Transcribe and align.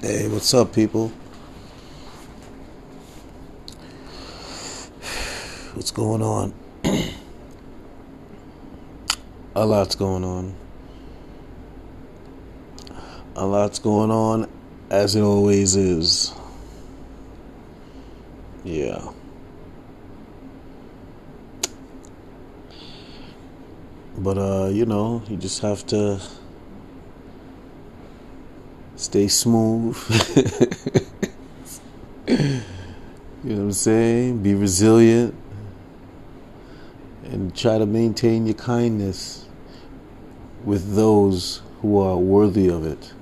Hey, 0.00 0.28
what's 0.28 0.54
up, 0.54 0.72
people? 0.72 1.08
What's 5.74 5.90
going 5.90 6.22
on? 6.22 6.54
A 9.56 9.66
lot's 9.66 9.96
going 9.96 10.22
on. 10.22 10.54
A 13.34 13.44
lot's 13.44 13.80
going 13.80 14.12
on, 14.12 14.48
as 14.88 15.16
it 15.16 15.22
always 15.22 15.74
is. 15.74 16.32
Yeah. 18.62 19.04
But, 24.16 24.38
uh, 24.38 24.68
you 24.68 24.86
know, 24.86 25.24
you 25.28 25.36
just 25.36 25.60
have 25.62 25.84
to 25.88 26.20
stay 28.98 29.28
smooth. 29.28 29.96
you 32.26 32.36
know 32.36 32.62
what 33.42 33.62
I'm 33.62 33.72
saying? 33.72 34.42
Be 34.42 34.54
resilient 34.54 35.34
and 37.24 37.56
try 37.56 37.78
to 37.78 37.86
maintain 37.86 38.46
your 38.46 38.56
kindness 38.56 39.46
with 40.64 40.96
those 40.96 41.62
who 41.80 42.00
are 42.00 42.16
worthy 42.16 42.68
of 42.68 42.84
it. 42.84 43.12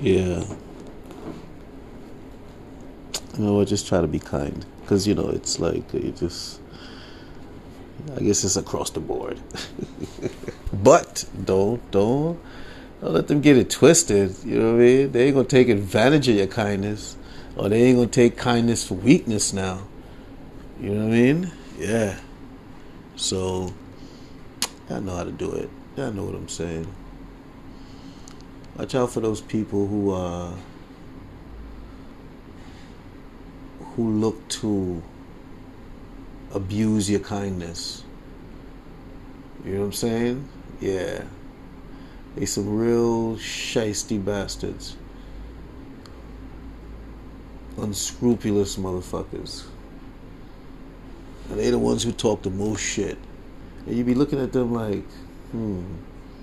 Yeah. 0.00 0.44
You 3.38 3.44
know 3.44 3.54
what? 3.54 3.68
Just 3.68 3.88
try 3.88 4.00
to 4.00 4.06
be 4.06 4.18
kind. 4.18 4.64
Because, 4.82 5.06
you 5.06 5.14
know, 5.14 5.30
it's 5.30 5.58
like 5.58 5.92
you 5.94 6.12
just. 6.12 6.60
I 8.16 8.20
guess 8.20 8.44
it's 8.44 8.56
across 8.56 8.90
the 8.90 9.00
board. 9.00 9.38
but 10.72 11.24
don't, 11.44 11.90
don't 11.90 12.40
don't 13.00 13.14
let 13.14 13.28
them 13.28 13.40
get 13.40 13.56
it 13.56 13.70
twisted. 13.70 14.36
You 14.44 14.58
know 14.58 14.72
what 14.72 14.80
I 14.80 14.84
mean? 14.84 15.12
They 15.12 15.26
ain't 15.26 15.34
gonna 15.34 15.48
take 15.48 15.68
advantage 15.68 16.28
of 16.28 16.36
your 16.36 16.46
kindness, 16.46 17.16
or 17.56 17.68
they 17.68 17.82
ain't 17.82 17.96
gonna 17.96 18.08
take 18.08 18.36
kindness 18.36 18.86
for 18.86 18.94
weakness 18.94 19.52
now. 19.52 19.82
You 20.80 20.90
know 20.90 21.06
what 21.06 21.14
I 21.14 21.20
mean? 21.20 21.52
Yeah. 21.78 22.18
So, 23.16 23.72
I 24.88 25.00
know 25.00 25.16
how 25.16 25.24
to 25.24 25.32
do 25.32 25.52
it. 25.52 25.70
I 25.96 26.10
know 26.10 26.24
what 26.24 26.34
I'm 26.34 26.48
saying. 26.48 26.86
Watch 28.76 28.94
out 28.94 29.12
for 29.12 29.20
those 29.20 29.40
people 29.40 29.86
who 29.86 30.12
uh 30.12 30.54
who 33.94 34.10
look 34.10 34.48
to 34.48 35.02
abuse 36.52 37.10
your 37.10 37.20
kindness. 37.20 38.04
You 39.64 39.72
know 39.72 39.80
what 39.80 39.86
I'm 39.86 39.92
saying? 39.92 40.48
Yeah. 40.80 41.24
They 42.36 42.46
some 42.46 42.76
real 42.76 43.36
shisty 43.36 44.24
bastards. 44.24 44.96
Unscrupulous 47.76 48.76
motherfuckers. 48.76 49.66
And 51.48 51.58
they 51.58 51.70
the 51.70 51.78
ones 51.78 52.04
who 52.04 52.12
talk 52.12 52.42
the 52.42 52.50
most 52.50 52.80
shit. 52.80 53.18
And 53.86 53.96
you 53.96 54.04
be 54.04 54.14
looking 54.14 54.40
at 54.40 54.52
them 54.52 54.72
like, 54.72 55.04
hmm, 55.50 55.82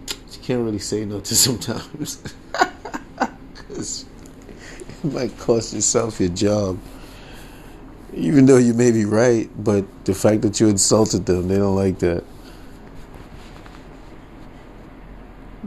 you 0.10 0.40
can't 0.42 0.64
really 0.64 0.80
say 0.80 1.06
no 1.06 1.20
to 1.22 1.36
sometimes. 1.36 2.24
Because 3.54 4.06
it 5.04 5.14
might 5.14 5.38
cost 5.38 5.74
yourself 5.74 6.20
your 6.20 6.30
job. 6.30 6.80
Even 8.14 8.46
though 8.46 8.58
you 8.58 8.74
may 8.74 8.92
be 8.92 9.06
right, 9.06 9.50
but 9.62 9.86
the 10.06 10.16
fact 10.16 10.42
that 10.42 10.60
you 10.60 10.68
insulted 10.68 11.26
them, 11.26 11.48
they 11.48 11.58
don't 11.58 11.76
like 11.76 12.00
that. 12.00 12.24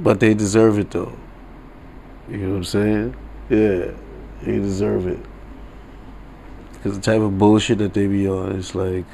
But 0.03 0.19
they 0.19 0.33
deserve 0.33 0.79
it 0.79 0.91
though. 0.91 1.13
You 2.31 2.39
know 2.39 2.51
what 2.51 2.57
I'm 2.57 2.65
saying? 2.65 3.17
Yeah, 3.51 3.91
they 4.43 4.59
deserve 4.59 5.07
it. 5.07 5.19
Because 6.73 6.99
the 6.99 7.03
type 7.03 7.21
of 7.21 7.37
bullshit 7.37 7.79
that 7.79 7.93
they 7.93 8.07
be 8.07 8.27
on, 8.27 8.57
it's 8.57 8.75
like, 8.75 9.05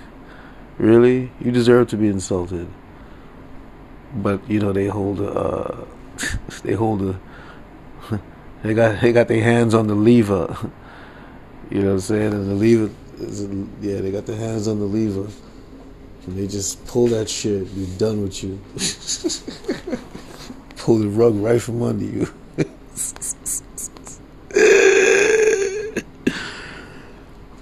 really? 0.78 1.32
You 1.40 1.50
deserve 1.50 1.88
to 1.88 1.96
be 1.96 2.06
insulted. 2.06 2.68
But 4.14 4.48
you 4.48 4.60
know 4.60 4.72
they 4.72 4.86
hold 4.86 5.20
a, 5.20 5.28
uh, 5.28 5.84
they 6.62 6.74
hold 6.74 7.02
a, 7.02 7.20
they 8.62 8.72
got 8.72 9.00
they 9.00 9.12
got 9.12 9.26
their 9.26 9.42
hands 9.42 9.74
on 9.74 9.86
the 9.86 9.94
lever. 9.94 10.56
You 11.68 11.80
know 11.80 11.86
what 11.86 11.92
I'm 11.94 12.00
saying? 12.00 12.32
And 12.32 12.48
the 12.48 12.54
lever, 12.54 12.90
is, 13.18 13.42
yeah, 13.80 14.00
they 14.00 14.12
got 14.12 14.24
their 14.24 14.36
hands 14.36 14.68
on 14.68 14.78
the 14.78 14.84
lever, 14.84 15.28
and 16.24 16.38
they 16.38 16.46
just 16.46 16.86
pull 16.86 17.08
that 17.08 17.28
shit. 17.28 17.74
Be 17.74 17.86
done 17.98 18.22
with 18.22 18.44
you. 18.44 18.60
Pull 20.76 20.98
the 20.98 21.08
rug 21.08 21.34
right 21.36 21.60
from 21.60 21.82
under 21.82 22.04
you. 22.04 22.28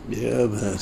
yeah, 0.09 0.47
man. 0.47 0.79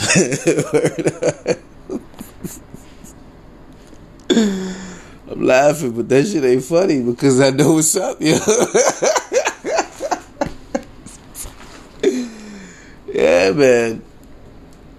I'm 5.31 5.47
laughing, 5.47 5.93
but 5.93 6.09
that 6.09 6.26
shit 6.26 6.43
ain't 6.44 6.65
funny 6.65 7.03
because 7.03 7.41
I 7.41 7.50
know 7.50 7.75
what's 7.75 7.94
up, 7.97 8.20
yo. 8.20 8.34
yeah, 13.12 13.53
man. 13.53 14.03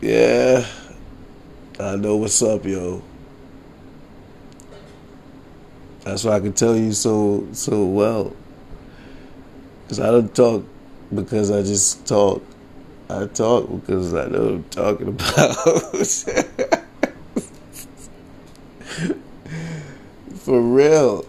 Yeah. 0.02 0.66
I 1.80 1.96
know 1.96 2.18
what's 2.18 2.42
up, 2.42 2.66
yo. 2.66 3.02
That's 6.04 6.24
why 6.26 6.34
I 6.34 6.40
can 6.42 6.54
tell 6.54 6.76
you 6.76 6.92
so 6.92 7.48
so 7.54 7.86
well. 7.86 8.36
Cause 9.88 10.00
I 10.00 10.12
don't 10.12 10.36
talk 10.36 10.66
because 11.14 11.50
I 11.50 11.62
just 11.62 12.06
talk. 12.06 12.44
I 13.10 13.26
talk 13.28 13.70
because 13.70 14.14
I 14.14 14.28
know 14.28 14.44
what 14.44 14.54
I'm 14.54 14.64
talking 14.66 15.08
about. 15.10 15.56
For 20.40 20.62
real. 20.62 21.26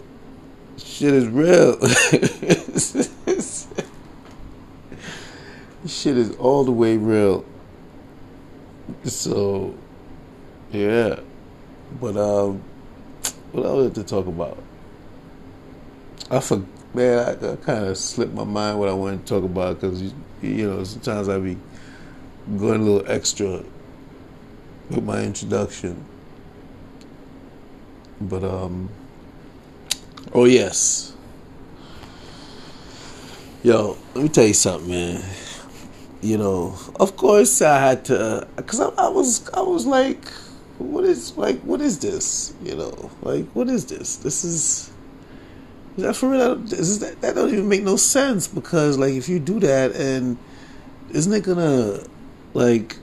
Shit 0.77 1.15
is 1.15 1.27
real. 1.29 1.79
shit 5.87 6.17
is 6.17 6.35
all 6.37 6.65
the 6.65 6.73
way 6.73 6.97
real. 6.97 7.45
So 9.05 9.75
yeah. 10.73 11.21
But 12.01 12.17
um 12.17 12.63
what 13.55 13.67
I 13.67 13.69
else 13.69 13.95
to 13.95 14.03
talk 14.03 14.27
about? 14.27 14.59
I 16.31 16.41
for 16.41 16.65
man, 16.93 17.19
I, 17.21 17.53
I 17.53 17.57
kind 17.57 17.87
of 17.87 17.97
slipped 17.97 18.35
my 18.35 18.45
mind 18.45 18.81
what 18.81 18.89
I 18.89 18.93
wanted 18.93 19.25
to 19.25 19.35
talk 19.35 19.45
about 19.45 19.81
because 19.81 20.03
you, 20.03 20.13
you 20.43 20.69
know 20.69 20.83
sometimes 20.83 21.29
I 21.29 21.39
be 21.39 21.57
going 22.59 22.81
a 22.81 22.85
little 22.85 23.11
extra 23.11 23.63
with 24.91 25.05
my 25.05 25.23
introduction. 25.23 26.05
But 28.21 28.43
um, 28.43 28.91
oh 30.33 30.47
yes, 30.47 31.15
yo, 33.63 33.97
let 34.15 34.23
me 34.25 34.29
tell 34.29 34.47
you 34.47 34.55
something, 34.55 34.91
man. 34.91 35.23
You 36.23 36.39
know, 36.39 36.75
of 36.99 37.17
course 37.17 37.61
I 37.63 37.79
had 37.79 38.05
to, 38.07 38.49
cause 38.67 38.81
I, 38.81 38.89
I 38.97 39.09
was, 39.11 39.49
I 39.51 39.61
was 39.61 39.85
like 39.85 40.27
what 40.79 41.05
is 41.05 41.37
like 41.37 41.61
what 41.61 41.81
is 41.81 41.99
this 41.99 42.55
you 42.63 42.75
know? 42.75 43.11
Like 43.23 43.47
what 43.53 43.69
is 43.69 43.87
this? 43.87 44.17
This 44.17 44.45
is 44.45 44.91
is 45.97 46.05
that 46.05 46.17
for 46.17 46.31
real? 46.31 46.63
Is 46.73 46.99
that, 47.01 47.21
that 47.21 47.35
don't 47.37 47.51
even 47.51 47.69
make 47.69 47.83
no 47.83 47.97
sense 47.97 48.49
because 48.49 48.99
like 48.99 49.15
if 49.15 49.29
you 49.29 49.39
do 49.39 49.61
that 49.61 49.95
and 49.95 50.37
isn't 51.11 51.33
it 51.33 51.45
gonna 51.45 52.01
like 52.53 52.97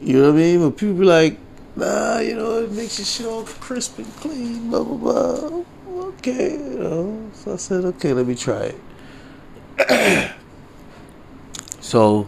you 0.00 0.20
know 0.20 0.32
what 0.32 0.34
i 0.34 0.36
mean? 0.36 0.60
But 0.60 0.76
people 0.76 0.94
be 0.94 1.04
like 1.04 1.38
nah 1.74 2.18
you 2.18 2.34
know 2.34 2.62
it 2.62 2.72
makes 2.72 2.98
your 2.98 3.06
shit 3.06 3.26
all 3.26 3.44
crisp 3.44 3.98
and 3.98 4.16
clean 4.16 4.70
blah 4.70 4.84
blah 4.84 4.96
blah. 4.96 5.64
Okay 6.18 6.52
you 6.52 6.78
know. 6.78 7.30
So 7.32 7.54
i 7.54 7.56
said 7.56 7.84
okay 7.84 8.12
let 8.12 8.26
me 8.26 8.34
try 8.34 8.74
it. 9.78 10.32
So 11.86 12.26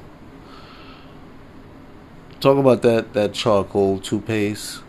talk 2.40 2.58
about 2.58 2.82
that 2.82 3.12
that 3.14 3.34
charcoal 3.34 3.98
toothpaste. 3.98 4.82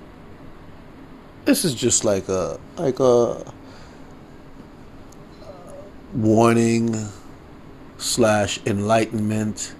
This 1.46 1.66
is 1.66 1.74
just 1.74 2.06
like 2.06 2.28
a 2.30 2.60
like 2.78 3.00
a 3.00 3.44
warning 6.14 6.96
slash 7.98 8.60
enlightenment 8.66 9.76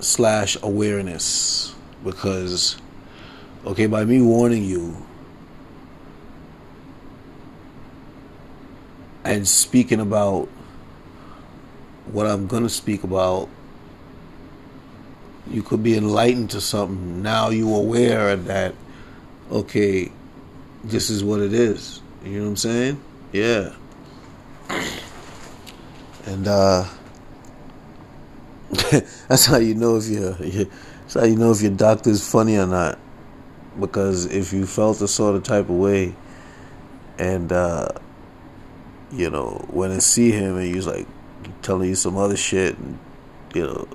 slash 0.00 0.56
awareness 0.62 1.74
because 2.04 2.76
okay 3.66 3.86
by 3.86 4.04
me 4.04 4.20
warning 4.20 4.64
you 4.64 4.96
and 9.24 9.46
speaking 9.46 10.00
about 10.00 10.48
what 12.06 12.26
I'm 12.26 12.46
going 12.46 12.62
to 12.62 12.68
speak 12.68 13.02
about 13.02 13.48
you 15.50 15.62
could 15.62 15.82
be 15.82 15.96
enlightened 15.96 16.50
to 16.50 16.60
something. 16.60 17.22
Now 17.22 17.50
you 17.50 17.74
aware 17.74 18.36
that, 18.36 18.74
okay, 19.50 20.10
this 20.84 21.10
is 21.10 21.24
what 21.24 21.40
it 21.40 21.52
is. 21.52 22.00
You 22.24 22.38
know 22.38 22.42
what 22.44 22.48
I'm 22.50 22.56
saying? 22.56 23.02
Yeah. 23.32 23.74
and 26.26 26.46
uh, 26.48 26.84
that's 29.28 29.46
how 29.46 29.58
you 29.58 29.74
know 29.74 29.96
if 29.96 30.06
you're, 30.08 30.32
that's 30.32 31.14
how 31.14 31.24
you 31.24 31.36
know 31.36 31.50
if 31.52 31.62
your 31.62 31.72
doctor's 31.72 32.28
funny 32.28 32.56
or 32.56 32.66
not. 32.66 32.98
Because 33.78 34.26
if 34.26 34.52
you 34.52 34.66
felt 34.66 35.00
a 35.00 35.08
sort 35.08 35.36
of 35.36 35.44
type 35.44 35.68
of 35.68 35.76
way, 35.76 36.14
and 37.18 37.52
uh, 37.52 37.88
you 39.12 39.30
know, 39.30 39.64
when 39.70 39.90
I 39.92 39.98
see 39.98 40.32
him 40.32 40.56
and 40.56 40.74
he's 40.74 40.86
like 40.86 41.06
telling 41.62 41.88
you 41.88 41.94
some 41.94 42.16
other 42.16 42.36
shit, 42.36 42.76
and 42.76 42.98
you 43.54 43.62
know, 43.62 43.88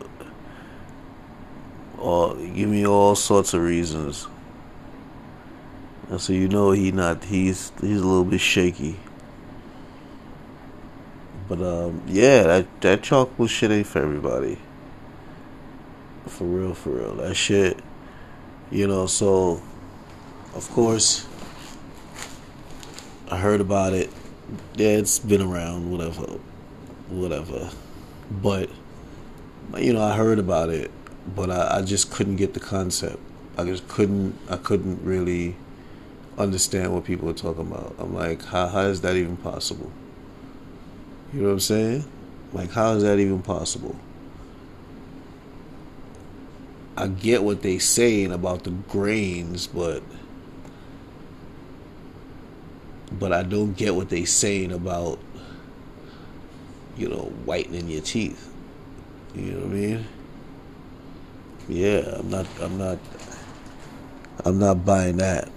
all 2.04 2.36
give 2.36 2.70
me 2.70 2.86
all 2.86 3.16
sorts 3.16 3.54
of 3.54 3.62
reasons. 3.62 4.28
And 6.10 6.20
so 6.20 6.34
you 6.34 6.48
know 6.48 6.72
he 6.72 6.92
not 6.92 7.24
he's 7.24 7.72
he's 7.82 8.02
a 8.02 8.06
little 8.06 8.26
bit 8.26 8.42
shaky. 8.42 9.00
But 11.48 11.62
um, 11.62 12.02
yeah, 12.08 12.44
that 12.44 12.82
that 12.82 13.04
charcoal 13.04 13.48
shit 13.48 13.72
ain't 13.72 13.88
for 13.88 14.00
everybody. 14.00 14.58
For 16.28 16.46
real, 16.46 16.74
for 16.74 16.92
real. 16.92 17.16
That 17.16 17.36
shit, 17.36 17.80
you 18.72 18.88
know. 18.88 19.08
So, 19.08 19.62
of 20.56 20.70
course, 20.72 21.28
I 23.30 23.38
heard 23.38 23.62
about 23.62 23.94
it. 23.94 24.10
Yeah, 24.76 24.90
it's 24.90 25.20
been 25.20 25.42
around, 25.42 25.92
whatever, 25.92 26.40
whatever. 27.10 27.70
But 28.32 28.70
you 29.78 29.94
know, 29.94 30.02
I 30.02 30.16
heard 30.16 30.40
about 30.40 30.70
it, 30.70 30.92
but 31.28 31.50
I, 31.50 31.78
I 31.78 31.82
just 31.82 32.12
couldn't 32.12 32.36
get 32.38 32.54
the 32.54 32.60
concept. 32.60 33.20
I 33.58 33.66
just 33.66 33.88
couldn't. 33.88 34.38
I 34.50 34.58
couldn't 34.58 35.04
really 35.04 35.56
understand 36.38 36.94
what 36.94 37.04
people 37.06 37.28
were 37.28 37.34
talking 37.34 37.62
about. 37.62 37.96
I'm 38.00 38.14
like, 38.14 38.44
how 38.46 38.68
how 38.68 38.82
is 38.82 39.02
that 39.02 39.16
even 39.16 39.38
possible? 39.38 39.92
You 41.34 41.42
know 41.42 41.48
what 41.48 41.54
I'm 41.54 41.60
saying? 41.60 42.06
Like, 42.52 42.72
how 42.72 42.94
is 42.94 43.04
that 43.04 43.20
even 43.20 43.42
possible? 43.42 43.96
I 46.96 47.08
get 47.08 47.44
what 47.44 47.64
they're 47.64 47.80
saying 47.80 48.32
about 48.32 48.64
the 48.64 48.72
grains, 48.72 49.68
but 49.68 50.04
but 53.20 53.32
I 53.32 53.44
don't 53.44 53.74
get 53.74 53.96
what 53.96 54.10
they're 54.10 54.26
saying 54.26 54.72
about 54.72 55.20
you 56.98 57.10
know 57.10 57.32
whitening 57.46 57.90
your 57.90 58.02
teeth. 58.02 58.52
You 59.36 59.54
know 59.54 59.60
what 59.62 59.66
I 59.66 59.70
mean? 59.70 60.08
Yeah, 61.68 62.18
I'm 62.20 62.30
not. 62.30 62.48
I'm 62.62 62.78
not. 62.78 63.00
I'm 64.46 64.60
not 64.60 64.86
buying 64.86 65.18
that. 65.18 65.50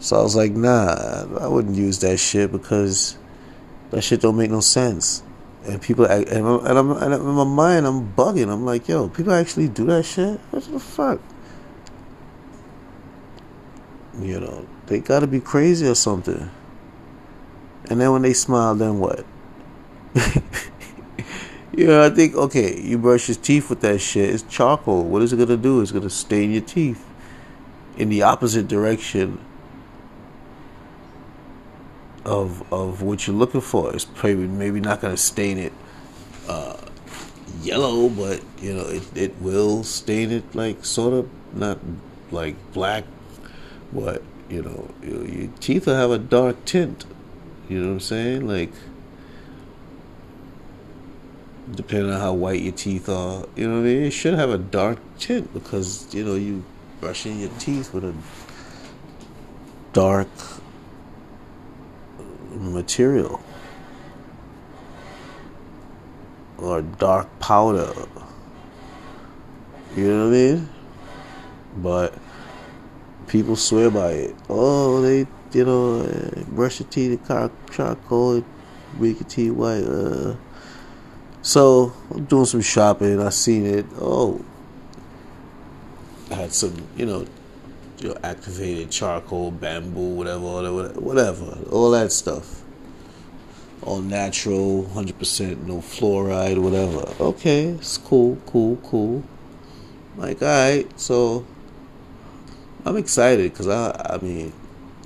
So 0.00 0.18
I 0.18 0.22
was 0.22 0.36
like, 0.36 0.52
nah, 0.52 1.26
I 1.40 1.48
wouldn't 1.48 1.76
use 1.76 1.98
that 2.00 2.18
shit 2.18 2.52
because 2.52 3.18
that 3.90 4.02
shit 4.02 4.20
don't 4.20 4.36
make 4.36 4.50
no 4.50 4.60
sense. 4.60 5.22
And 5.64 5.82
people, 5.82 6.04
and, 6.04 6.28
I'm, 6.28 6.64
and, 6.66 6.78
I'm, 6.78 6.90
and 6.92 7.14
in 7.14 7.22
my 7.22 7.44
mind, 7.44 7.86
I'm 7.86 8.12
bugging. 8.14 8.50
I'm 8.50 8.64
like, 8.64 8.88
yo, 8.88 9.08
people 9.08 9.32
actually 9.32 9.68
do 9.68 9.84
that 9.86 10.04
shit? 10.04 10.38
What 10.50 10.62
the 10.64 10.78
fuck? 10.78 11.20
You 14.20 14.40
know, 14.40 14.66
they 14.86 15.00
gotta 15.00 15.26
be 15.26 15.40
crazy 15.40 15.86
or 15.86 15.94
something. 15.94 16.50
And 17.90 18.00
then 18.00 18.12
when 18.12 18.22
they 18.22 18.32
smile, 18.32 18.74
then 18.74 18.98
what? 18.98 19.24
know, 21.86 22.04
I 22.04 22.10
think, 22.10 22.34
okay, 22.34 22.80
you 22.80 22.98
brush 22.98 23.28
your 23.28 23.36
teeth 23.36 23.70
with 23.70 23.80
that 23.82 24.00
shit. 24.00 24.34
It's 24.34 24.42
charcoal. 24.44 25.04
What 25.04 25.22
is 25.22 25.32
it 25.32 25.36
gonna 25.36 25.56
do? 25.56 25.80
It's 25.80 25.92
gonna 25.92 26.10
stain 26.10 26.50
your 26.50 26.62
teeth 26.62 27.04
in 27.96 28.08
the 28.08 28.22
opposite 28.22 28.68
direction 28.68 29.38
of 32.24 32.72
of 32.72 33.02
what 33.02 33.26
you're 33.26 33.36
looking 33.36 33.60
for. 33.60 33.94
It's 33.94 34.04
probably 34.04 34.46
maybe 34.46 34.80
not 34.80 35.00
going 35.00 35.14
to 35.14 35.20
stain 35.20 35.58
it 35.58 35.72
uh, 36.48 36.76
yellow, 37.62 38.08
but 38.08 38.42
you 38.60 38.74
know 38.74 38.86
it 38.86 39.16
it 39.16 39.34
will 39.40 39.82
stain 39.82 40.30
it 40.30 40.54
like 40.54 40.84
sort 40.84 41.14
of 41.14 41.28
not 41.54 41.78
like 42.30 42.54
black, 42.72 43.04
but 43.92 44.22
you 44.48 44.62
know 44.62 44.88
your, 45.02 45.24
your 45.26 45.50
teeth 45.58 45.86
will 45.86 45.94
have 45.94 46.10
a 46.10 46.18
dark 46.18 46.64
tint. 46.64 47.04
You 47.68 47.80
know 47.80 47.86
what 47.88 47.92
I'm 47.94 48.00
saying? 48.00 48.46
Like 48.46 48.72
depending 51.74 52.12
on 52.12 52.20
how 52.20 52.32
white 52.32 52.62
your 52.62 52.72
teeth 52.72 53.08
are, 53.08 53.46
you 53.56 53.68
know 53.68 53.76
what 53.76 53.80
I 53.80 53.84
mean. 53.84 54.02
It 54.04 54.10
should 54.10 54.34
have 54.34 54.50
a 54.50 54.58
dark 54.58 54.98
tint 55.18 55.52
because 55.52 56.12
you 56.14 56.24
know 56.24 56.34
you 56.34 56.64
brushing 57.00 57.40
your 57.40 57.50
teeth 57.58 57.92
with 57.92 58.04
a 58.04 58.14
dark 59.92 60.28
material 62.50 63.40
or 66.58 66.82
dark 66.82 67.26
powder. 67.38 67.92
You 69.96 70.08
know 70.08 70.24
what 70.24 70.34
I 70.34 70.38
mean? 70.38 70.68
But 71.76 72.14
people 73.26 73.56
swear 73.56 73.90
by 73.90 74.10
it. 74.10 74.36
Oh, 74.48 75.00
they, 75.00 75.26
you 75.52 75.64
know, 75.64 76.44
brush 76.48 76.80
your 76.80 76.88
teeth 76.88 77.20
with 77.28 77.52
charcoal, 77.70 78.44
make 78.98 79.20
your 79.20 79.28
teeth 79.28 79.52
white. 79.52 79.84
Uh. 79.84 80.34
So 81.48 81.94
I'm 82.10 82.26
doing 82.26 82.44
some 82.44 82.60
shopping. 82.60 83.22
I 83.22 83.30
seen 83.30 83.64
it. 83.64 83.86
Oh, 83.98 84.44
I 86.30 86.34
had 86.34 86.52
some, 86.52 86.76
you 86.94 87.06
know, 87.06 87.24
your 88.00 88.16
activated 88.22 88.90
charcoal, 88.90 89.50
bamboo, 89.50 90.10
whatever, 90.10 90.40
whatever, 90.40 91.00
whatever, 91.00 91.58
all 91.72 91.90
that 91.92 92.12
stuff. 92.12 92.62
All 93.80 94.02
natural, 94.02 94.84
100% 94.92 95.66
no 95.66 95.78
fluoride, 95.78 96.58
whatever. 96.60 97.10
Okay, 97.18 97.68
it's 97.68 97.96
cool, 97.96 98.36
cool, 98.44 98.76
cool. 98.84 99.24
Like, 100.18 100.42
alright, 100.42 101.00
so 101.00 101.46
I'm 102.84 102.98
excited 102.98 103.50
because 103.50 103.68
I, 103.68 103.98
I 104.10 104.18
mean, 104.18 104.52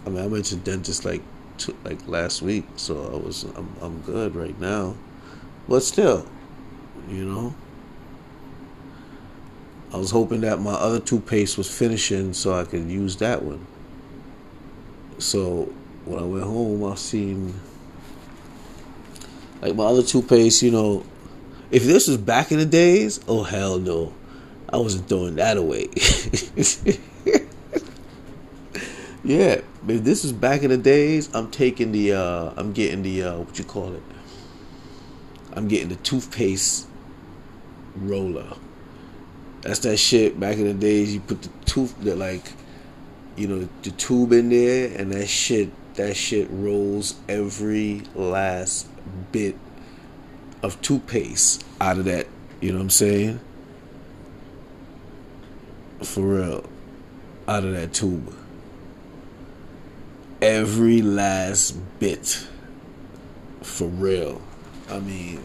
I 0.04 0.08
mean, 0.08 0.24
I 0.24 0.26
went 0.26 0.46
to 0.46 0.56
dentist 0.56 1.04
like, 1.04 1.22
two, 1.58 1.76
like 1.84 2.08
last 2.08 2.42
week, 2.42 2.64
so 2.74 3.12
I 3.12 3.24
was, 3.24 3.44
I'm, 3.44 3.76
I'm 3.80 4.00
good 4.00 4.34
right 4.34 4.58
now. 4.58 4.96
But 5.68 5.82
still, 5.82 6.26
you 7.08 7.24
know, 7.24 7.54
I 9.92 9.96
was 9.98 10.10
hoping 10.10 10.40
that 10.40 10.60
my 10.60 10.72
other 10.72 11.00
toothpaste 11.00 11.58
was 11.58 11.70
finishing 11.70 12.32
so 12.32 12.54
I 12.54 12.64
could 12.64 12.90
use 12.90 13.16
that 13.16 13.42
one. 13.42 13.66
So 15.18 15.72
when 16.04 16.18
I 16.18 16.26
went 16.26 16.44
home, 16.44 16.84
I 16.84 16.94
seen 16.94 17.54
like 19.60 19.76
my 19.76 19.84
other 19.84 20.02
toothpaste. 20.02 20.62
You 20.62 20.70
know, 20.70 21.04
if 21.70 21.84
this 21.84 22.08
was 22.08 22.16
back 22.16 22.52
in 22.52 22.58
the 22.58 22.66
days, 22.66 23.20
oh 23.28 23.42
hell 23.42 23.78
no, 23.78 24.12
I 24.72 24.78
wasn't 24.78 25.08
throwing 25.08 25.36
that 25.36 25.58
away. 25.58 25.88
yeah, 29.24 29.60
if 29.88 30.04
this 30.04 30.24
is 30.24 30.32
back 30.32 30.62
in 30.62 30.70
the 30.70 30.78
days, 30.78 31.28
I'm 31.34 31.50
taking 31.50 31.92
the, 31.92 32.14
uh, 32.14 32.52
I'm 32.56 32.72
getting 32.72 33.02
the, 33.02 33.22
uh, 33.22 33.38
what 33.38 33.58
you 33.58 33.64
call 33.64 33.92
it? 33.94 34.02
I'm 35.54 35.68
getting 35.68 35.88
the 35.88 35.96
toothpaste 35.96 36.86
roller. 37.96 38.56
That's 39.62 39.80
that 39.80 39.98
shit 39.98 40.40
back 40.40 40.56
in 40.56 40.64
the 40.64 40.74
days. 40.74 41.14
You 41.14 41.20
put 41.20 41.42
the 41.42 41.50
tooth, 41.64 41.94
the 42.00 42.16
like, 42.16 42.52
you 43.36 43.46
know, 43.46 43.68
the 43.82 43.90
tube 43.92 44.32
in 44.32 44.48
there, 44.48 44.96
and 44.96 45.12
that 45.12 45.28
shit, 45.28 45.70
that 45.94 46.16
shit 46.16 46.48
rolls 46.50 47.14
every 47.28 48.02
last 48.14 48.88
bit 49.30 49.56
of 50.62 50.80
toothpaste 50.82 51.64
out 51.80 51.98
of 51.98 52.06
that. 52.06 52.26
You 52.60 52.70
know 52.72 52.78
what 52.78 52.84
I'm 52.84 52.90
saying? 52.90 53.40
For 56.02 56.22
real, 56.22 56.64
out 57.46 57.64
of 57.64 57.72
that 57.72 57.92
tube. 57.92 58.34
Every 60.40 61.02
last 61.02 61.72
bit. 62.00 62.46
For 63.62 63.86
real. 63.86 64.42
I 64.93 65.01
mean, 65.01 65.43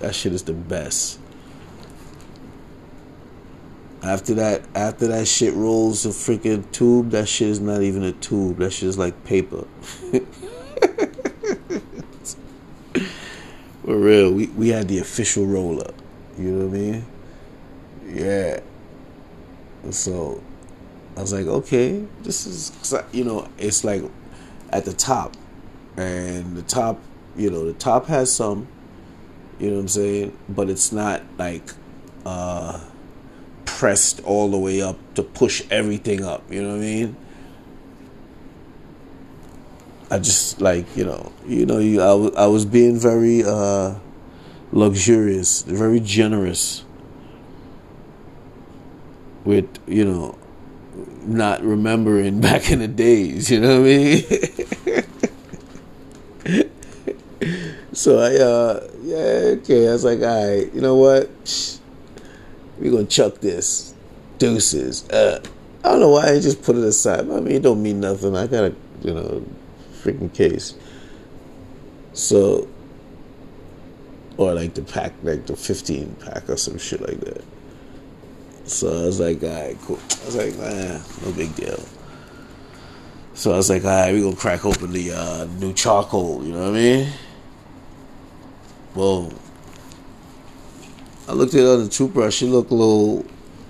that 0.00 0.14
shit 0.14 0.32
is 0.32 0.42
the 0.44 0.54
best. 0.54 1.18
After 4.02 4.34
that, 4.34 4.62
after 4.74 5.06
that 5.08 5.28
shit 5.28 5.54
rolls 5.54 6.06
a 6.06 6.08
freaking 6.08 6.70
tube, 6.72 7.10
that 7.10 7.28
shit 7.28 7.48
is 7.48 7.60
not 7.60 7.82
even 7.82 8.02
a 8.02 8.12
tube. 8.12 8.56
That 8.58 8.72
shit 8.72 8.88
is 8.88 8.98
like 8.98 9.24
paper. 9.24 9.64
For 13.84 13.98
real, 13.98 14.32
we 14.32 14.46
we 14.48 14.70
had 14.70 14.88
the 14.88 14.98
official 14.98 15.44
roller. 15.46 15.92
You 16.38 16.50
know 16.50 16.66
what 16.66 16.76
I 16.76 16.80
mean? 16.80 17.04
Yeah. 18.06 18.60
So 19.90 20.42
I 21.16 21.20
was 21.20 21.32
like, 21.32 21.46
okay, 21.46 22.04
this 22.22 22.46
is 22.46 22.72
you 23.12 23.24
know, 23.24 23.48
it's 23.58 23.84
like 23.84 24.02
at 24.70 24.84
the 24.84 24.94
top, 24.94 25.36
and 25.96 26.56
the 26.56 26.62
top, 26.62 27.00
you 27.36 27.50
know, 27.50 27.66
the 27.66 27.74
top 27.74 28.06
has 28.06 28.32
some. 28.32 28.68
You 29.60 29.68
know 29.70 29.76
what 29.76 29.82
I'm 29.82 29.88
saying? 29.88 30.38
But 30.48 30.70
it's 30.70 30.92
not 30.92 31.22
like. 31.38 31.72
uh 32.26 32.80
pressed 33.66 34.22
all 34.24 34.50
the 34.50 34.58
way 34.58 34.82
up 34.82 34.98
to 35.14 35.22
push 35.22 35.62
everything 35.70 36.24
up. 36.24 36.42
You 36.50 36.62
know 36.62 36.70
what 36.70 36.76
I 36.78 36.80
mean? 36.80 37.16
I 40.10 40.18
just 40.18 40.60
like 40.60 40.96
you 40.96 41.04
know, 41.04 41.32
you 41.46 41.66
know, 41.66 41.78
you, 41.78 42.00
I, 42.02 42.06
w- 42.08 42.34
I 42.36 42.46
was 42.46 42.64
being 42.66 42.98
very 42.98 43.44
uh, 43.44 43.96
luxurious, 44.72 45.62
very 45.62 46.00
generous 46.00 46.84
with 49.44 49.68
you 49.88 50.04
know, 50.04 50.38
not 51.24 51.62
remembering 51.64 52.40
back 52.48 52.70
in 52.70 52.80
the 52.80 52.88
days. 52.88 53.50
You 53.50 53.60
know 53.60 53.80
what 53.80 53.88
I 53.90 53.90
mean? 53.90 54.24
so 57.92 58.18
I, 58.18 58.36
uh, 58.36 58.88
yeah, 59.02 59.56
okay. 59.58 59.88
I 59.88 59.92
was 59.92 60.04
like, 60.04 60.20
all 60.20 60.26
right, 60.26 60.72
you 60.74 60.80
know 60.80 60.96
what? 60.96 61.78
We're 62.78 62.90
gonna 62.90 63.04
chuck 63.04 63.40
this. 63.40 63.94
Deuces. 64.38 65.08
Uh, 65.10 65.42
I 65.84 65.88
don't 65.88 66.00
know 66.00 66.08
why 66.08 66.28
I 66.28 66.40
just 66.40 66.62
put 66.62 66.76
it 66.76 66.84
aside. 66.84 67.20
I 67.20 67.40
mean, 67.40 67.56
it 67.56 67.62
don't 67.62 67.82
mean 67.82 68.00
nothing. 68.00 68.36
I 68.36 68.46
got 68.46 68.64
a, 68.64 68.74
you 69.02 69.14
know, 69.14 69.44
freaking 70.02 70.32
case. 70.32 70.74
So, 72.12 72.68
or 74.36 74.54
like 74.54 74.74
the 74.74 74.82
pack, 74.82 75.12
like 75.22 75.46
the 75.46 75.56
15 75.56 76.16
pack 76.16 76.48
or 76.48 76.56
some 76.56 76.78
shit 76.78 77.00
like 77.00 77.20
that. 77.20 77.44
So 78.64 78.88
I 78.88 79.06
was 79.06 79.20
like, 79.20 79.42
all 79.42 79.48
right, 79.48 79.76
cool. 79.82 79.98
I 80.22 80.26
was 80.26 80.36
like, 80.36 80.56
nah, 80.56 81.00
no 81.24 81.32
big 81.36 81.54
deal. 81.56 81.80
So 83.34 83.52
I 83.52 83.56
was 83.56 83.70
like, 83.70 83.84
all 83.84 83.90
right, 83.90 84.12
we 84.12 84.20
gonna 84.20 84.36
crack 84.36 84.64
open 84.64 84.92
the 84.92 85.12
uh, 85.12 85.44
new 85.58 85.72
charcoal. 85.72 86.44
You 86.44 86.52
know 86.52 86.60
what 86.60 86.70
I 86.70 86.72
mean? 86.72 87.12
Well, 88.94 89.32
I 91.26 91.32
looked 91.32 91.54
at 91.54 91.62
the 91.64 91.88
toothbrush. 91.88 92.42
It 92.42 92.46
looked 92.46 92.70
a 92.70 92.74
little, 92.74 93.24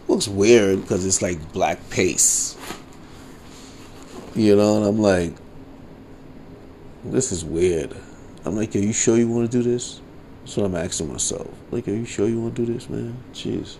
looks 0.08 0.26
weird 0.26 0.82
because 0.82 1.06
it's 1.06 1.22
like 1.22 1.52
black 1.52 1.78
paste. 1.90 2.58
You 4.34 4.56
know, 4.56 4.78
and 4.78 4.86
I'm 4.86 4.98
like, 4.98 5.34
this 7.04 7.30
is 7.30 7.44
weird. 7.44 7.94
I'm 8.44 8.56
like, 8.56 8.74
are 8.74 8.80
you 8.80 8.92
sure 8.92 9.16
you 9.16 9.28
want 9.28 9.50
to 9.50 9.62
do 9.62 9.62
this? 9.62 10.00
That's 10.40 10.56
what 10.56 10.66
I'm 10.66 10.74
asking 10.74 11.12
myself. 11.12 11.48
Like, 11.70 11.86
are 11.86 11.92
you 11.92 12.04
sure 12.04 12.26
you 12.26 12.40
want 12.40 12.56
to 12.56 12.66
do 12.66 12.72
this, 12.72 12.88
man? 12.88 13.16
Jeez. 13.32 13.76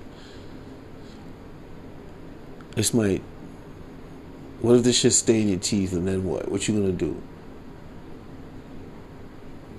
This 2.76 2.94
might. 2.94 3.22
What 4.60 4.76
if 4.76 4.84
this 4.84 5.00
shit 5.00 5.12
stay 5.12 5.40
in 5.40 5.48
your 5.48 5.58
teeth 5.58 5.92
and 5.92 6.06
then 6.06 6.24
what? 6.24 6.48
What 6.48 6.68
you 6.68 6.80
gonna 6.80 6.92
do? 6.92 7.20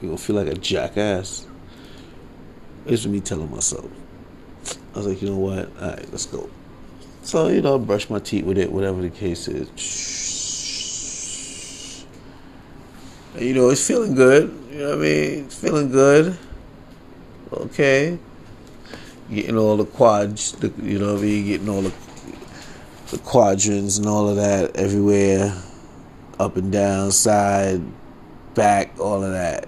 You 0.01 0.09
gonna 0.09 0.17
feel 0.17 0.35
like 0.35 0.47
a 0.47 0.55
jackass? 0.55 1.45
It's 2.85 3.05
me 3.05 3.19
telling 3.19 3.51
myself. 3.51 3.89
I 4.93 4.97
was 4.97 5.07
like, 5.07 5.21
you 5.21 5.29
know 5.29 5.37
what? 5.37 5.69
All 5.81 5.89
right, 5.89 6.11
let's 6.11 6.25
go. 6.25 6.49
So 7.23 7.47
you 7.47 7.61
know, 7.61 7.75
I 7.75 7.77
brush 7.77 8.09
my 8.09 8.19
teeth 8.19 8.45
with 8.45 8.57
it, 8.57 8.71
whatever 8.71 9.01
the 9.01 9.09
case 9.09 9.47
is. 9.47 9.67
And, 13.35 13.45
you 13.45 13.53
know, 13.53 13.69
it's 13.69 13.85
feeling 13.87 14.13
good. 14.13 14.53
You 14.71 14.79
know 14.79 14.89
what 14.89 14.97
I 14.97 15.01
mean? 15.01 15.45
It's 15.45 15.59
feeling 15.59 15.89
good. 15.91 16.37
Okay. 17.51 18.19
Getting 19.29 19.57
all 19.57 19.77
the 19.77 19.85
quads, 19.85 20.51
the, 20.53 20.71
you 20.81 20.99
know 20.99 21.13
what 21.13 21.21
I 21.21 21.25
mean? 21.25 21.45
Getting 21.45 21.69
all 21.69 21.81
the 21.81 21.93
the 23.13 23.19
quadrants 23.19 23.99
and 23.99 24.07
all 24.07 24.27
of 24.27 24.37
that 24.37 24.75
everywhere, 24.75 25.55
up 26.39 26.57
and 26.57 26.71
down, 26.71 27.11
side, 27.11 27.79
back, 28.55 28.99
all 28.99 29.23
of 29.23 29.31
that. 29.31 29.67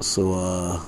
So, 0.00 0.34
uh, 0.34 0.80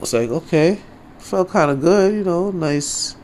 it's 0.00 0.12
like, 0.12 0.30
okay, 0.30 0.80
felt 1.18 1.48
kind 1.48 1.70
of 1.70 1.80
good, 1.80 2.14
you 2.14 2.24
know, 2.24 2.50
nice, 2.50 3.16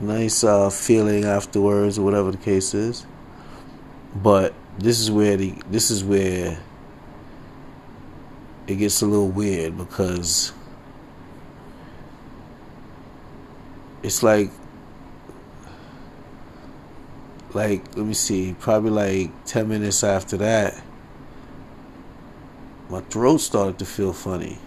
nice 0.00 0.44
uh, 0.44 0.70
feeling 0.70 1.24
afterwards, 1.24 1.98
or 1.98 2.02
whatever 2.02 2.30
the 2.30 2.38
case 2.38 2.72
is. 2.74 3.04
But 4.14 4.54
this 4.78 5.00
is 5.00 5.10
where 5.10 5.36
the 5.36 5.54
this 5.70 5.90
is 5.90 6.04
where 6.04 6.58
it 8.66 8.76
gets 8.76 9.02
a 9.02 9.06
little 9.06 9.28
weird 9.28 9.76
because 9.76 10.52
it's 14.02 14.22
like 14.22 14.50
like 17.56 17.96
let 17.96 18.04
me 18.04 18.12
see 18.12 18.54
probably 18.60 18.90
like 18.90 19.44
10 19.46 19.66
minutes 19.66 20.04
after 20.04 20.36
that 20.36 20.78
my 22.90 23.00
throat 23.00 23.38
started 23.38 23.78
to 23.80 23.84
feel 23.84 24.12
funny. 24.12 24.58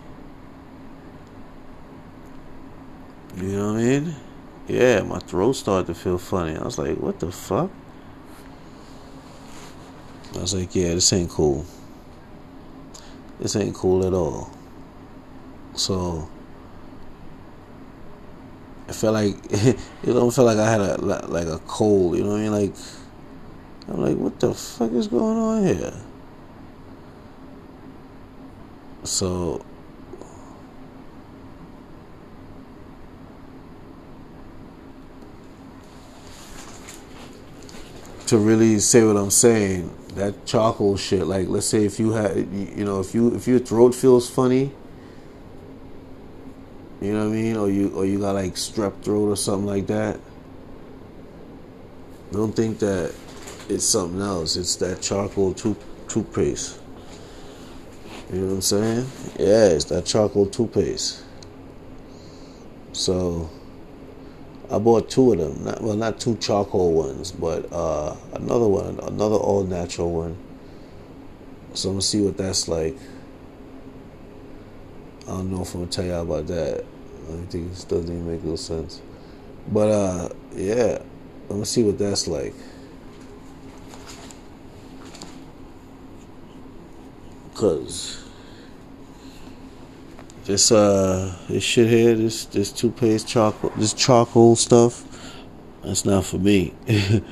You 3.38 3.44
know 3.44 3.74
what 3.74 3.80
i 3.80 3.84
mean? 3.84 4.16
Yeah 4.68 5.02
my 5.04 5.20
throat 5.20 5.54
started 5.54 5.88
to 5.88 5.94
feel 5.94 6.18
funny. 6.18 6.58
I 6.58 6.64
was 6.64 6.78
like 6.80 6.98
what 6.98 7.20
the 7.20 7.32
fuck? 7.32 7.70
I 10.36 10.40
was 10.40 10.54
like 10.56 10.76
yeah 10.76 10.96
this 10.96 11.14
ain't 11.14 11.30
cool. 11.30 11.66
This 13.40 13.56
ain't 13.56 13.76
cool 13.76 14.06
at 14.06 14.14
all. 14.14 14.52
So 15.76 16.28
I 18.90 18.92
felt 18.92 19.14
like 19.14 19.36
it 19.52 19.78
don't 20.04 20.34
feel 20.34 20.46
like 20.46 20.58
I 20.58 20.70
had 20.70 20.82
a 20.82 20.98
like 20.98 21.48
a 21.48 21.60
cold. 21.68 22.18
You 22.18 22.24
know 22.24 22.32
what 22.32 22.38
I 22.38 22.42
mean? 22.42 22.52
Like 22.52 22.74
I'm 23.88 24.02
like, 24.02 24.18
what 24.18 24.40
the 24.40 24.54
fuck 24.54 24.92
is 24.94 25.08
going 25.08 25.38
on 25.38 25.64
here? 25.64 25.94
So 29.04 29.64
to 38.26 38.38
really 38.38 38.80
say 38.80 39.04
what 39.04 39.18
I'm 39.18 39.32
saying, 39.32 39.96
that 40.16 40.46
charcoal 40.46 40.98
shit. 40.98 41.26
Like, 41.26 41.48
let's 41.48 41.66
say 41.68 41.86
if 41.86 42.00
you 42.00 42.12
had, 42.12 42.38
you 42.38 42.86
know, 42.86 43.00
if 43.00 43.14
you 43.14 43.36
if 43.36 43.48
your 43.48 43.60
throat 43.60 43.94
feels 43.94 44.30
funny, 44.30 44.72
you 47.02 47.14
know 47.14 47.28
what 47.28 47.34
I 47.34 47.36
mean, 47.36 47.56
or 47.56 47.70
you 47.70 47.90
or 47.96 48.06
you 48.06 48.20
got 48.20 48.36
like 48.36 48.56
strep 48.56 49.02
throat 49.04 49.30
or 49.30 49.38
something 49.38 49.68
like 49.68 49.88
that. 49.88 50.20
Don't 52.32 52.56
think 52.56 52.80
that 52.80 53.14
it's 53.70 53.86
something 53.86 54.22
else. 54.22 54.58
It's 54.58 54.76
that 54.78 55.02
charcoal 55.02 55.54
tooth 55.54 55.84
toothpaste. 56.08 56.80
You 58.32 58.42
know 58.42 58.48
what 58.48 58.54
I'm 58.54 58.62
saying? 58.62 59.08
Yeah, 59.40 59.68
it's 59.68 59.86
that 59.86 60.06
charcoal 60.06 60.46
toothpaste. 60.46 61.24
So 62.92 63.50
I 64.70 64.78
bought 64.78 65.10
two 65.10 65.34
of 65.34 65.40
them. 65.40 65.64
Not, 65.64 65.82
well, 65.82 65.96
not 65.96 66.20
two 66.20 66.36
charcoal 66.38 66.94
ones, 66.94 67.32
but 67.32 67.72
uh, 67.72 68.16
another 68.34 68.68
one, 68.68 69.00
another 69.00 69.36
all 69.36 69.64
natural 69.64 70.12
one. 70.12 70.38
So 71.74 71.90
I'm 71.90 71.96
gonna 71.96 72.02
see 72.02 72.22
what 72.22 72.38
that's 72.38 72.68
like. 72.68 72.96
I 75.30 75.34
don't 75.34 75.52
know 75.52 75.62
if 75.62 75.76
I'm 75.76 75.82
gonna 75.82 75.92
tell 75.92 76.06
y'all 76.06 76.24
about 76.24 76.48
that. 76.48 76.84
I 77.28 77.46
think 77.52 77.72
it 77.72 77.86
doesn't 77.88 78.06
even 78.06 78.32
make 78.32 78.44
no 78.44 78.56
sense. 78.56 79.00
But 79.72 79.92
uh, 79.92 80.30
yeah, 80.56 80.98
I'm 81.44 81.48
gonna 81.48 81.66
see 81.66 81.84
what 81.84 82.00
that's 82.00 82.28
like. 82.28 82.56
Cause 87.54 88.24
this 90.46 90.72
uh 90.72 91.38
this 91.48 91.64
shit 91.64 91.90
here, 91.90 92.16
this 92.16 92.46
this 92.46 92.72
toothpaste 92.72 93.28
charcoal, 93.28 93.72
this 93.78 93.94
charcoal 93.94 94.56
stuff, 94.56 95.06
that's 95.84 96.06
not 96.06 96.26
for 96.26 96.40
me. 96.40 96.74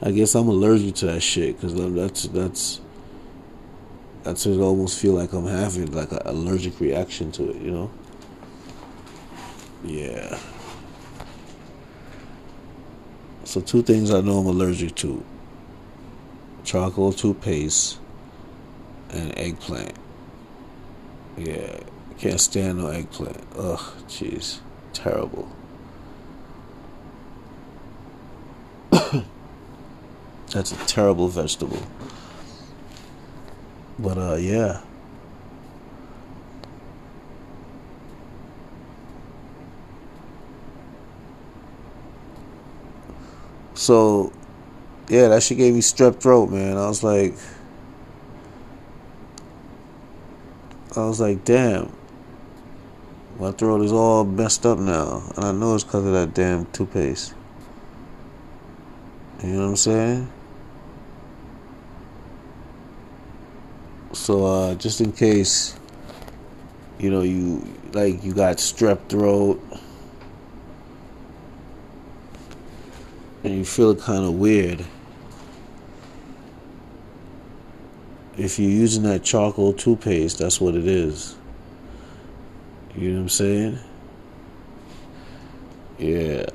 I 0.00 0.12
guess 0.12 0.36
I'm 0.36 0.46
allergic 0.46 0.94
to 0.96 1.06
that 1.06 1.20
shit 1.20 1.56
because 1.56 1.74
that's 1.74 2.28
that's 2.28 2.80
it. 4.30 4.46
Almost 4.46 4.98
feel 5.00 5.14
like 5.14 5.32
I'm 5.32 5.46
having 5.46 5.92
like 5.92 6.12
an 6.12 6.22
allergic 6.24 6.80
reaction 6.80 7.32
to 7.32 7.50
it, 7.50 7.56
you 7.56 7.70
know. 7.70 7.90
Yeah. 9.84 10.38
So 13.44 13.60
two 13.60 13.82
things 13.82 14.10
I 14.10 14.20
know 14.20 14.38
I'm 14.38 14.46
allergic 14.46 14.94
to: 14.96 15.24
charcoal 16.64 17.12
toothpaste 17.12 17.98
and 19.10 19.36
eggplant. 19.38 19.94
Yeah. 21.36 21.80
Can't 22.18 22.40
stand 22.40 22.78
no 22.78 22.88
eggplant. 22.88 23.40
Ugh, 23.56 23.78
jeez. 24.08 24.58
Terrible. 24.92 25.48
That's 30.50 30.72
a 30.72 30.86
terrible 30.86 31.28
vegetable. 31.28 31.80
But 33.98 34.18
uh 34.18 34.36
yeah. 34.36 34.82
So 43.74 44.32
yeah, 45.08 45.28
that 45.28 45.42
shit 45.42 45.58
gave 45.58 45.74
me 45.74 45.80
strep 45.80 46.20
throat, 46.20 46.50
man. 46.50 46.76
I 46.76 46.88
was 46.88 47.02
like 47.02 47.34
I 50.96 51.06
was 51.06 51.20
like, 51.20 51.44
damn 51.44 51.92
My 53.38 53.52
throat 53.52 53.82
is 53.82 53.92
all 53.92 54.24
messed 54.24 54.66
up 54.66 54.78
now, 54.80 55.22
and 55.36 55.44
I 55.44 55.52
know 55.52 55.76
it's 55.76 55.84
because 55.84 56.04
of 56.04 56.12
that 56.12 56.34
damn 56.34 56.66
toothpaste. 56.66 57.34
You 59.42 59.50
know 59.50 59.60
what 59.60 59.68
I'm 59.68 59.76
saying? 59.76 60.32
So, 64.18 64.44
uh, 64.44 64.74
just 64.74 65.00
in 65.00 65.12
case, 65.12 65.78
you 66.98 67.08
know, 67.08 67.22
you 67.22 67.66
like 67.92 68.22
you 68.22 68.34
got 68.34 68.56
strep 68.58 69.08
throat 69.08 69.62
and 73.42 73.54
you 73.54 73.64
feel 73.64 73.94
kind 73.94 74.24
of 74.24 74.34
weird. 74.34 74.84
If 78.36 78.58
you're 78.58 78.70
using 78.70 79.04
that 79.04 79.22
charcoal 79.22 79.72
toothpaste, 79.72 80.38
that's 80.38 80.60
what 80.60 80.74
it 80.74 80.86
is. 80.86 81.34
You 82.94 83.10
know 83.10 83.14
what 83.14 83.22
I'm 83.22 83.28
saying? 83.30 83.78
Yeah. 85.96 86.46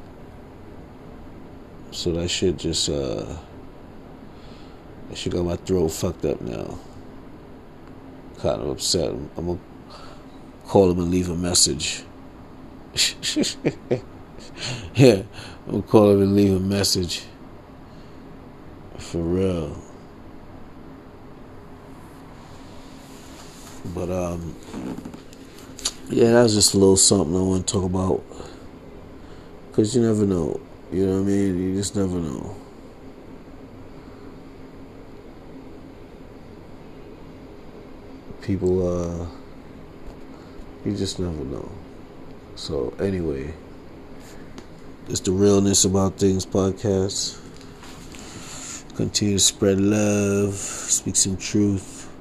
So 1.89 2.11
that 2.11 2.27
shit 2.27 2.57
just 2.57 2.89
uh 2.89 3.35
that 5.09 5.17
shit 5.17 5.33
got 5.33 5.45
my 5.45 5.55
throat 5.55 5.89
fucked 5.89 6.25
up 6.25 6.39
now. 6.41 6.77
Kind 8.43 8.61
of 8.61 8.71
upset. 8.71 9.09
I'm, 9.09 9.29
I'm 9.37 9.45
gonna 9.45 9.59
call 10.65 10.91
him 10.91 10.99
and 10.99 11.09
leave 11.09 11.29
a 11.29 11.35
message. 11.35 12.03
yeah, 14.95 15.23
I'm 15.65 15.71
gonna 15.71 15.81
call 15.83 16.11
him 16.11 16.23
and 16.23 16.35
leave 16.35 16.53
a 16.53 16.59
message. 16.59 17.23
For 18.97 19.19
real. 19.19 19.81
But 23.95 24.11
um 24.11 24.57
yeah, 26.09 26.33
that 26.33 26.43
was 26.43 26.53
just 26.53 26.73
a 26.73 26.77
little 26.77 26.97
something 26.97 27.37
I 27.37 27.39
want 27.39 27.65
to 27.65 27.73
talk 27.73 27.85
about. 27.85 28.25
Cause 29.71 29.95
you 29.95 30.01
never 30.01 30.25
know. 30.25 30.59
You 30.91 31.05
know 31.05 31.13
what 31.13 31.21
I 31.21 31.31
mean? 31.31 31.63
You 31.63 31.75
just 31.75 31.95
never 31.95 32.19
know. 32.19 32.57
People 38.43 38.85
uh 38.85 39.25
you 40.85 40.95
just 40.97 41.17
never 41.17 41.45
know. 41.45 41.71
So 42.55 42.93
anyway, 42.99 43.53
it's 45.07 45.21
the 45.21 45.31
realness 45.31 45.85
about 45.85 46.17
things 46.17 46.45
podcast. 46.45 47.39
Continue 48.95 49.35
to 49.35 49.39
spread 49.39 49.79
love, 49.79 50.53
speak 50.55 51.15
some 51.15 51.37
truth, 51.37 52.11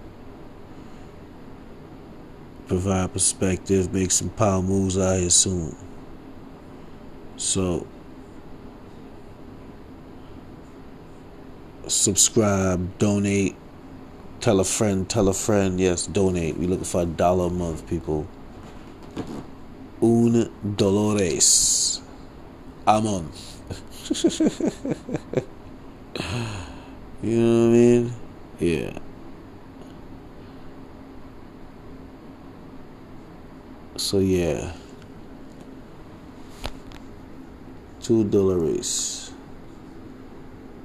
provide 2.69 3.13
perspective, 3.13 3.93
make 3.93 4.11
some 4.11 4.31
power 4.31 4.63
moves 4.63 4.97
out 4.97 5.19
here 5.19 5.29
soon. 5.29 5.77
So 7.37 7.87
subscribe, 11.89 12.97
donate, 12.99 13.57
tell 14.43 14.59
a 14.59 14.65
friend, 14.65 15.09
tell 15.09 15.29
a 15.29 15.35
friend. 15.35 15.81
Yes, 15.81 16.07
donate. 16.07 16.57
We 16.59 16.67
looking 16.67 16.85
for 16.85 17.03
a 17.03 17.07
dollar 17.07 17.47
a 17.47 17.51
month, 17.51 17.89
people. 17.89 18.27
Un 20.03 20.51
dolores 20.77 22.03
a 22.87 23.01
month. 23.01 23.49
you 27.23 27.39
know 27.39 27.61
what 27.61 27.69
I 27.69 27.73
mean? 27.73 28.13
Yeah. 28.59 28.99
So 33.97 34.19
yeah. 34.19 34.73
Two 38.01 38.25
dollars. 38.25 39.33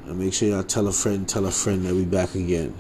And 0.06 0.20
make 0.20 0.34
sure 0.36 0.48
y'all 0.48 0.64
tell 0.64 0.88
a 0.88 0.94
friend, 0.94 1.28
tell 1.28 1.48
a 1.48 1.52
friend 1.52 1.84
that 1.86 1.96
we 1.96 2.06
back 2.06 2.36
again. 2.36 2.76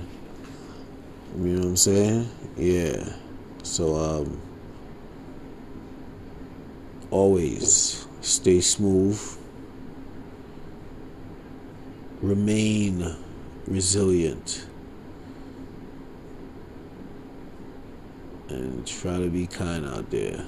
You 1.35 1.43
know 1.43 1.59
what 1.59 1.67
I'm 1.67 1.75
saying? 1.77 2.29
Yeah. 2.55 3.13
So 3.63 3.95
um 3.95 4.41
always 7.11 8.05
stay 8.21 8.59
smooth, 8.61 9.21
remain 12.21 13.15
resilient, 13.67 14.65
and 18.49 18.85
try 18.85 19.17
to 19.19 19.29
be 19.29 19.47
kind 19.47 19.85
out 19.85 20.09
there. 20.09 20.43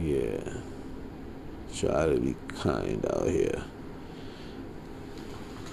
Yeah, 0.00 0.54
try 1.74 2.06
to 2.06 2.20
be 2.20 2.36
kind 2.60 3.04
out 3.06 3.26
here. 3.28 3.64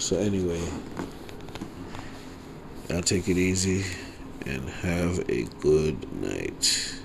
So, 0.06 0.18
anyway, 0.18 0.62
I'll 2.92 3.02
take 3.02 3.28
it 3.28 3.40
easy 3.40 3.84
and 4.46 4.70
have 4.70 5.28
a 5.32 5.46
good 5.62 6.22
night. 6.22 7.00